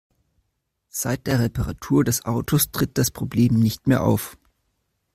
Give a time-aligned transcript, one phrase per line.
[0.89, 4.35] Seit der Reparatur des Autos tritt das Problem nicht mehr auf.